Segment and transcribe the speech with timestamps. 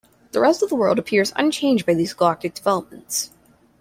[0.31, 3.29] The rest of the world appears unchanged by these galactic developments.